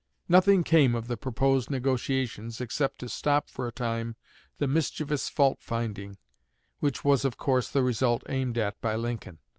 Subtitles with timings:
[0.27, 4.15] Nothing came of the proposed negotiations, except to stop for a time
[4.57, 6.17] the mischievous fault finding;
[6.79, 9.37] which was, of course, the result aimed at by Lincoln.